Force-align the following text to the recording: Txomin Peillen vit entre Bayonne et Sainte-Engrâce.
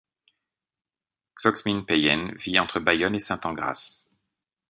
Txomin 1.37 1.83
Peillen 1.85 2.33
vit 2.35 2.57
entre 2.57 2.79
Bayonne 2.79 3.13
et 3.13 3.19
Sainte-Engrâce. 3.19 4.09